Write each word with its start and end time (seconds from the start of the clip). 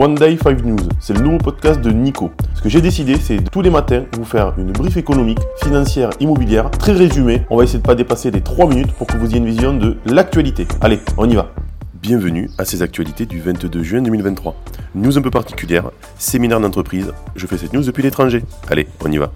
One 0.00 0.14
Day 0.14 0.38
5 0.40 0.64
News, 0.64 0.78
c'est 1.00 1.12
le 1.12 1.24
nouveau 1.24 1.38
podcast 1.38 1.80
de 1.80 1.90
Nico. 1.90 2.30
Ce 2.54 2.62
que 2.62 2.68
j'ai 2.68 2.80
décidé, 2.80 3.16
c'est 3.16 3.38
tous 3.50 3.62
les 3.62 3.70
matins 3.70 4.04
vous 4.12 4.24
faire 4.24 4.54
une 4.56 4.70
brief 4.70 4.96
économique, 4.96 5.40
financière, 5.60 6.10
immobilière, 6.20 6.70
très 6.70 6.92
résumée. 6.92 7.42
On 7.50 7.56
va 7.56 7.64
essayer 7.64 7.80
de 7.80 7.84
pas 7.84 7.96
dépasser 7.96 8.30
les 8.30 8.40
3 8.40 8.68
minutes 8.68 8.92
pour 8.92 9.08
que 9.08 9.16
vous 9.16 9.26
ayez 9.26 9.38
une 9.38 9.46
vision 9.46 9.74
de 9.76 9.96
l'actualité. 10.06 10.68
Allez, 10.82 11.00
on 11.16 11.28
y 11.28 11.34
va. 11.34 11.50
Bienvenue 11.94 12.48
à 12.58 12.64
ces 12.64 12.82
actualités 12.82 13.26
du 13.26 13.40
22 13.40 13.82
juin 13.82 14.00
2023. 14.00 14.54
News 14.94 15.18
un 15.18 15.20
peu 15.20 15.32
particulière, 15.32 15.90
séminaire 16.16 16.60
d'entreprise. 16.60 17.12
Je 17.34 17.48
fais 17.48 17.58
cette 17.58 17.72
news 17.72 17.82
depuis 17.82 18.04
l'étranger. 18.04 18.44
Allez, 18.70 18.86
on 19.04 19.10
y 19.10 19.18
va. 19.18 19.32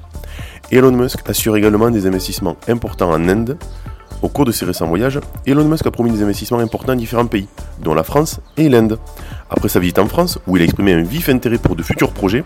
Elon 0.70 0.92
Musk 0.92 1.28
assure 1.28 1.56
également 1.56 1.90
des 1.90 2.06
investissements 2.06 2.56
importants 2.68 3.10
en 3.10 3.28
Inde. 3.28 3.58
Au 4.22 4.28
cours 4.28 4.44
de 4.44 4.52
ses 4.52 4.64
récents 4.64 4.86
voyages, 4.86 5.18
Elon 5.46 5.64
Musk 5.64 5.84
a 5.84 5.90
promis 5.90 6.12
des 6.12 6.22
investissements 6.22 6.60
importants 6.60 6.92
dans 6.92 6.98
différents 6.98 7.26
pays, 7.26 7.48
dont 7.80 7.92
la 7.92 8.04
France 8.04 8.40
et 8.56 8.68
l'Inde. 8.68 8.98
Après 9.50 9.68
sa 9.68 9.80
visite 9.80 9.98
en 9.98 10.06
France, 10.06 10.38
où 10.46 10.56
il 10.56 10.62
a 10.62 10.64
exprimé 10.64 10.92
un 10.92 11.02
vif 11.02 11.28
intérêt 11.28 11.58
pour 11.58 11.74
de 11.74 11.82
futurs 11.82 12.12
projets, 12.12 12.44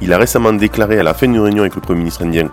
il 0.00 0.12
a 0.14 0.18
récemment 0.18 0.54
déclaré 0.54 0.98
à 0.98 1.02
la 1.02 1.12
fin 1.12 1.26
d'une 1.26 1.40
réunion 1.40 1.62
avec 1.62 1.74
le 1.74 1.82
Premier 1.82 1.98
ministre 1.98 2.24
indien 2.24 2.48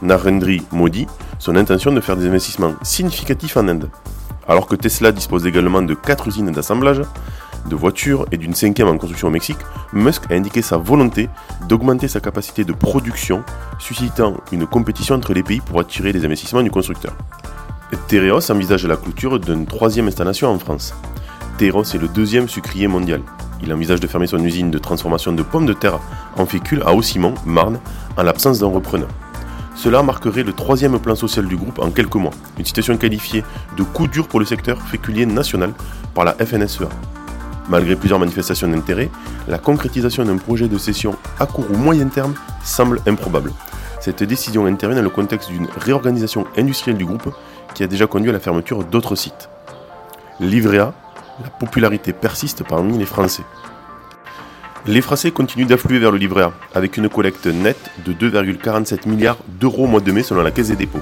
Narendra 0.00 0.62
Modi 0.70 1.08
son 1.40 1.56
intention 1.56 1.90
de 1.90 2.00
faire 2.00 2.16
des 2.16 2.28
investissements 2.28 2.74
significatifs 2.82 3.56
en 3.56 3.66
Inde. 3.66 3.90
Alors 4.46 4.66
que 4.66 4.76
Tesla 4.76 5.10
dispose 5.10 5.46
également 5.46 5.82
de 5.82 5.94
4 5.94 6.28
usines 6.28 6.52
d'assemblage 6.52 7.02
de 7.68 7.76
voitures 7.76 8.26
et 8.32 8.36
d'une 8.36 8.54
cinquième 8.54 8.88
en 8.88 8.96
construction 8.96 9.28
au 9.28 9.30
Mexique, 9.30 9.58
Musk 9.92 10.30
a 10.30 10.34
indiqué 10.34 10.62
sa 10.62 10.76
volonté 10.76 11.28
d'augmenter 11.68 12.08
sa 12.08 12.20
capacité 12.20 12.64
de 12.64 12.72
production, 12.72 13.42
suscitant 13.78 14.36
une 14.52 14.66
compétition 14.66 15.16
entre 15.16 15.34
les 15.34 15.42
pays 15.42 15.60
pour 15.60 15.80
attirer 15.80 16.12
les 16.12 16.24
investissements 16.24 16.62
du 16.62 16.70
constructeur. 16.70 17.12
Tereos 17.96 18.50
envisage 18.50 18.86
la 18.86 18.96
clôture 18.96 19.40
d'une 19.40 19.66
troisième 19.66 20.06
installation 20.08 20.48
en 20.48 20.58
France. 20.58 20.94
Tereos 21.58 21.82
est 21.82 21.98
le 21.98 22.08
deuxième 22.08 22.48
sucrier 22.48 22.86
mondial. 22.86 23.20
Il 23.62 23.72
envisage 23.72 24.00
de 24.00 24.06
fermer 24.06 24.26
son 24.26 24.42
usine 24.44 24.70
de 24.70 24.78
transformation 24.78 25.32
de 25.32 25.42
pommes 25.42 25.66
de 25.66 25.72
terre 25.72 25.98
en 26.36 26.46
fécule 26.46 26.82
à 26.86 26.94
Haussymont, 26.94 27.34
Marne, 27.44 27.80
en 28.16 28.22
l'absence 28.22 28.60
d'un 28.60 28.68
repreneur. 28.68 29.08
Cela 29.74 30.02
marquerait 30.02 30.42
le 30.42 30.52
troisième 30.52 30.98
plan 30.98 31.14
social 31.14 31.46
du 31.46 31.56
groupe 31.56 31.78
en 31.78 31.90
quelques 31.90 32.14
mois, 32.14 32.32
une 32.58 32.64
situation 32.64 32.96
qualifiée 32.96 33.44
de 33.76 33.82
coup 33.82 34.06
dur 34.06 34.28
pour 34.28 34.40
le 34.40 34.46
secteur 34.46 34.80
féculier 34.82 35.26
national 35.26 35.72
par 36.14 36.24
la 36.24 36.34
FNSEA. 36.34 36.88
Malgré 37.68 37.96
plusieurs 37.96 38.18
manifestations 38.18 38.68
d'intérêt, 38.68 39.10
la 39.48 39.58
concrétisation 39.58 40.24
d'un 40.24 40.36
projet 40.36 40.68
de 40.68 40.78
cession 40.78 41.16
à 41.38 41.46
court 41.46 41.66
ou 41.70 41.76
moyen 41.76 42.06
terme 42.06 42.34
semble 42.64 43.00
improbable. 43.06 43.52
Cette 44.00 44.22
décision 44.22 44.66
intervient 44.66 44.96
dans 44.96 45.04
le 45.04 45.10
contexte 45.10 45.50
d'une 45.50 45.68
réorganisation 45.78 46.46
industrielle 46.56 46.96
du 46.96 47.04
groupe 47.04 47.32
qui 47.80 47.84
a 47.84 47.86
déjà 47.86 48.06
conduit 48.06 48.28
à 48.28 48.34
la 48.34 48.40
fermeture 48.40 48.84
d'autres 48.84 49.14
sites. 49.14 49.48
Livret 50.38 50.80
A, 50.80 50.92
la 51.42 51.48
popularité 51.48 52.12
persiste 52.12 52.62
parmi 52.62 52.98
les 52.98 53.06
Français. 53.06 53.42
Les 54.84 55.00
Français 55.00 55.30
continuent 55.30 55.64
d'affluer 55.64 55.98
vers 55.98 56.10
le 56.10 56.18
livret 56.18 56.42
A, 56.42 56.52
avec 56.74 56.98
une 56.98 57.08
collecte 57.08 57.46
nette 57.46 57.90
de 58.04 58.12
2,47 58.12 59.08
milliards 59.08 59.38
d'euros 59.48 59.84
au 59.84 59.86
mois 59.86 60.02
de 60.02 60.12
mai 60.12 60.22
selon 60.22 60.42
la 60.42 60.50
Caisse 60.50 60.68
des 60.68 60.76
dépôts. 60.76 61.00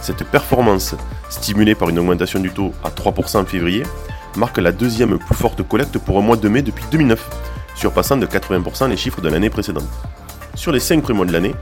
Cette 0.00 0.24
performance, 0.24 0.96
stimulée 1.28 1.76
par 1.76 1.90
une 1.90 2.00
augmentation 2.00 2.40
du 2.40 2.50
taux 2.50 2.72
à 2.82 2.88
3% 2.88 3.36
en 3.36 3.44
février, 3.44 3.84
marque 4.34 4.58
la 4.58 4.72
deuxième 4.72 5.16
plus 5.16 5.36
forte 5.36 5.62
collecte 5.62 5.98
pour 5.98 6.18
un 6.18 6.22
mois 6.22 6.36
de 6.36 6.48
mai 6.48 6.62
depuis 6.62 6.86
2009, 6.90 7.24
surpassant 7.76 8.16
de 8.16 8.26
80% 8.26 8.88
les 8.88 8.96
chiffres 8.96 9.20
de 9.20 9.28
l'année 9.28 9.48
précédente. 9.48 9.86
Sur 10.56 10.72
les 10.72 10.80
5 10.80 11.02
premiers 11.02 11.18
mois 11.18 11.26
de 11.26 11.32
l'année, 11.32 11.54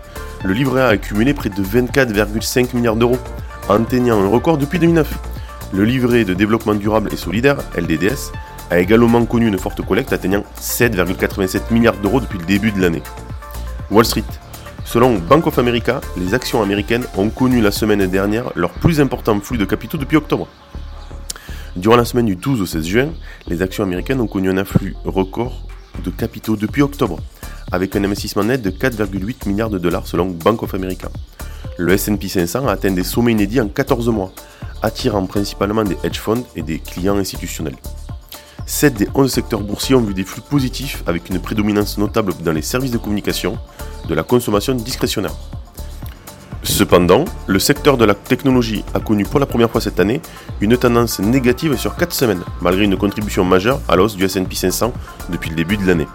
le 0.43 0.55
livret 0.55 0.81
A 0.81 0.87
a 0.87 0.93
accumulé 0.93 1.35
près 1.35 1.51
de 1.51 1.62
24,5 1.62 2.75
milliards 2.75 2.97
d'euros, 2.97 3.19
atteignant 3.69 4.23
un 4.23 4.29
record 4.29 4.59
depuis 4.59 4.79
2009. 4.79 5.19
Le 5.73 5.85
livret 5.85 6.25
de 6.25 6.35
développement 6.35 6.75
durable 6.75 7.11
et 7.13 7.17
solidaire, 7.17 7.59
LDDS, 7.77 8.33
a 8.71 8.79
également 8.79 9.25
connu 9.27 9.49
une 9.49 9.59
forte 9.59 9.85
collecte 9.85 10.13
atteignant 10.13 10.45
7,87 10.61 11.73
milliards 11.73 11.97
d'euros 11.97 12.21
depuis 12.21 12.39
le 12.39 12.45
début 12.45 12.73
de 12.73 12.81
l'année. 12.81 13.03
Wall 13.91 14.05
Street. 14.05 14.25
Selon 14.85 15.19
Bank 15.19 15.47
of 15.47 15.59
America, 15.59 16.01
les 16.17 16.33
actions 16.35 16.63
américaines 16.63 17.05
ont 17.17 17.29
connu 17.29 17.61
la 17.61 17.71
semaine 17.71 18.07
dernière 18.07 18.51
leur 18.55 18.71
plus 18.71 19.01
important 19.01 19.39
flux 19.41 19.59
de 19.59 19.67
capitaux 19.67 19.99
depuis 19.99 20.17
octobre. 20.17 20.49
Durant 21.77 21.97
la 21.97 22.05
semaine 22.05 22.27
du 22.27 22.37
12 22.37 22.62
au 22.62 22.67
16 22.67 22.87
juin, 22.87 23.09
les 23.47 23.62
actions 23.62 23.84
américaines 23.84 24.21
ont 24.21 24.27
connu 24.27 24.51
un 24.51 24.57
afflux 24.57 24.95
record 25.05 25.62
de 26.03 26.11
capitaux 26.11 26.57
depuis 26.57 26.83
octobre, 26.83 27.19
avec 27.71 27.95
un 27.97 28.05
investissement 28.05 28.45
net 28.45 28.62
de 28.62 28.71
4,8 28.71 29.47
milliards 29.49 29.71
de 29.71 29.78
dollars 29.78 30.07
selon 30.07 30.27
Bank 30.27 30.62
of 30.62 30.75
America. 30.75 31.09
Le 31.81 31.97
SP 31.97 32.27
500 32.27 32.66
a 32.66 32.72
atteint 32.72 32.91
des 32.91 33.05
sommets 33.05 33.31
inédits 33.31 33.61
en 33.61 33.69
14 33.69 34.09
mois, 34.09 34.33
attirant 34.83 35.25
principalement 35.27 35.84
des 35.84 35.97
hedge 36.03 36.19
funds 36.19 36.43
et 36.56 36.62
des 36.62 36.81
clients 36.81 37.16
institutionnels. 37.16 37.77
7 38.66 38.94
des 38.94 39.09
11 39.15 39.33
secteurs 39.33 39.61
boursiers 39.61 39.94
ont 39.94 40.00
vu 40.00 40.12
des 40.12 40.25
flux 40.25 40.41
positifs 40.41 41.05
avec 41.06 41.31
une 41.31 41.39
prédominance 41.39 41.97
notable 41.97 42.34
dans 42.43 42.50
les 42.50 42.62
services 42.62 42.91
de 42.91 42.99
communication, 42.99 43.59
de 44.09 44.15
la 44.16 44.25
consommation 44.25 44.75
discrétionnaire. 44.75 45.37
Cependant, 46.65 47.25
le 47.47 47.61
secteur 47.61 47.97
de 47.97 48.05
la 48.05 48.15
technologie 48.15 48.84
a 48.93 48.99
connu 48.99 49.22
pour 49.22 49.39
la 49.39 49.47
première 49.47 49.71
fois 49.71 49.81
cette 49.81 50.00
année 50.00 50.21
une 50.60 50.77
tendance 50.77 51.21
négative 51.21 51.77
sur 51.77 51.95
4 51.95 52.12
semaines, 52.12 52.43
malgré 52.60 52.83
une 52.83 52.97
contribution 52.97 53.45
majeure 53.45 53.81
à 53.89 53.95
l'os 53.95 54.16
du 54.16 54.27
SP 54.27 54.55
500 54.55 54.93
depuis 55.31 55.50
le 55.50 55.56
début 55.56 55.77
de 55.77 55.87
l'année. 55.87 56.09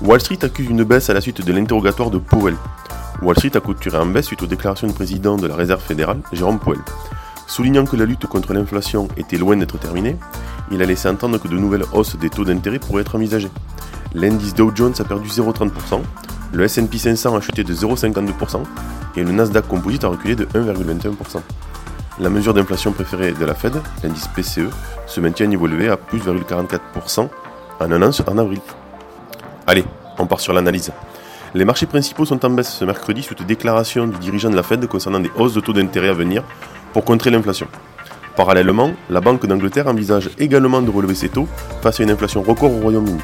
Wall 0.00 0.20
Street 0.20 0.38
accuse 0.42 0.70
une 0.70 0.84
baisse 0.84 1.10
à 1.10 1.14
la 1.14 1.20
suite 1.20 1.44
de 1.44 1.52
l'interrogatoire 1.52 2.10
de 2.10 2.18
Powell. 2.18 2.54
Wall 3.22 3.36
Street 3.36 3.56
a 3.56 3.60
clôturé 3.60 3.96
en 3.98 4.06
baisse 4.06 4.26
suite 4.26 4.42
aux 4.42 4.46
déclarations 4.46 4.88
du 4.88 4.94
président 4.94 5.36
de 5.36 5.46
la 5.46 5.54
Réserve 5.54 5.80
fédérale, 5.80 6.18
Jérôme 6.32 6.58
Powell. 6.58 6.80
Soulignant 7.46 7.84
que 7.84 7.94
la 7.94 8.04
lutte 8.04 8.26
contre 8.26 8.52
l'inflation 8.52 9.06
était 9.16 9.36
loin 9.36 9.56
d'être 9.56 9.78
terminée, 9.78 10.16
il 10.72 10.82
a 10.82 10.86
laissé 10.86 11.08
entendre 11.08 11.38
que 11.38 11.46
de 11.46 11.56
nouvelles 11.56 11.84
hausses 11.92 12.16
des 12.16 12.30
taux 12.30 12.44
d'intérêt 12.44 12.80
pourraient 12.80 13.02
être 13.02 13.14
envisagées. 13.14 13.50
L'indice 14.14 14.54
Dow 14.54 14.72
Jones 14.74 14.94
a 14.98 15.04
perdu 15.04 15.28
0,30%, 15.28 16.00
le 16.52 16.66
SP 16.66 16.98
500 16.98 17.36
a 17.36 17.40
chuté 17.40 17.62
de 17.62 17.72
0,52% 17.72 18.64
et 19.16 19.22
le 19.22 19.30
Nasdaq 19.30 19.68
Composite 19.68 20.02
a 20.02 20.08
reculé 20.08 20.34
de 20.34 20.46
1,21%. 20.46 21.40
La 22.18 22.28
mesure 22.28 22.54
d'inflation 22.54 22.90
préférée 22.90 23.32
de 23.32 23.44
la 23.44 23.54
Fed, 23.54 23.74
l'indice 24.02 24.26
PCE, 24.34 24.68
se 25.06 25.20
maintient 25.20 25.46
à 25.46 25.48
niveau 25.48 25.68
élevé 25.68 25.88
à 25.88 25.96
plus 25.96 26.18
44% 26.18 27.28
en 27.78 27.92
un 27.92 28.02
an 28.02 28.10
en 28.26 28.38
avril. 28.38 28.60
Allez, 29.68 29.84
on 30.18 30.26
part 30.26 30.40
sur 30.40 30.52
l'analyse. 30.52 30.90
Les 31.54 31.66
marchés 31.66 31.84
principaux 31.84 32.24
sont 32.24 32.42
en 32.46 32.50
baisse 32.50 32.72
ce 32.72 32.84
mercredi 32.86 33.22
suite 33.22 33.42
aux 33.42 33.44
déclarations 33.44 34.06
du 34.06 34.18
dirigeant 34.18 34.48
de 34.48 34.56
la 34.56 34.62
Fed 34.62 34.86
concernant 34.86 35.20
des 35.20 35.30
hausses 35.36 35.52
de 35.52 35.60
taux 35.60 35.74
d'intérêt 35.74 36.08
à 36.08 36.14
venir 36.14 36.42
pour 36.94 37.04
contrer 37.04 37.30
l'inflation. 37.30 37.66
Parallèlement, 38.36 38.92
la 39.10 39.20
Banque 39.20 39.44
d'Angleterre 39.44 39.86
envisage 39.86 40.30
également 40.38 40.80
de 40.80 40.90
relever 40.90 41.14
ses 41.14 41.28
taux 41.28 41.46
face 41.82 42.00
à 42.00 42.04
une 42.04 42.10
inflation 42.10 42.40
record 42.40 42.72
au 42.72 42.80
Royaume-Uni. 42.80 43.20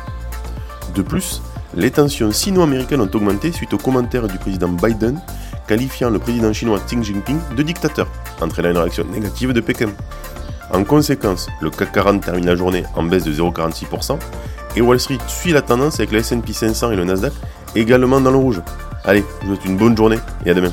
De 0.94 1.00
plus, 1.00 1.40
les 1.74 1.90
tensions 1.90 2.30
sino-américaines 2.30 3.00
ont 3.00 3.10
augmenté 3.14 3.50
suite 3.50 3.72
aux 3.72 3.78
commentaires 3.78 4.28
du 4.28 4.36
président 4.36 4.68
Biden 4.68 5.18
qualifiant 5.66 6.10
le 6.10 6.18
président 6.18 6.52
chinois 6.52 6.80
Xi 6.80 7.02
Jinping 7.02 7.38
de 7.56 7.62
dictateur, 7.62 8.08
entraînant 8.42 8.70
une 8.70 8.78
réaction 8.78 9.04
négative 9.04 9.54
de 9.54 9.60
Pékin. 9.60 9.88
En 10.70 10.84
conséquence, 10.84 11.48
le 11.62 11.70
CAC 11.70 11.92
40 11.92 12.24
termine 12.24 12.44
la 12.44 12.56
journée 12.56 12.84
en 12.94 13.04
baisse 13.04 13.24
de 13.24 13.32
0,46% 13.32 14.18
et 14.76 14.82
Wall 14.82 15.00
Street 15.00 15.18
suit 15.28 15.52
la 15.52 15.62
tendance 15.62 15.94
avec 15.94 16.12
le 16.12 16.18
S&P 16.18 16.52
500 16.52 16.90
et 16.90 16.96
le 16.96 17.04
Nasdaq 17.04 17.32
également 17.74 18.20
dans 18.20 18.30
le 18.30 18.38
rouge. 18.38 18.60
Allez, 19.04 19.24
je 19.42 19.46
vous 19.46 19.54
souhaite 19.54 19.66
une 19.66 19.76
bonne 19.76 19.96
journée 19.96 20.18
et 20.44 20.50
à 20.50 20.54
demain. 20.54 20.72